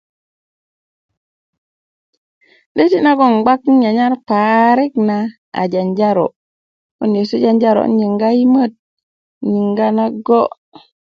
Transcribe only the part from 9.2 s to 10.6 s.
'n yiŋga nago'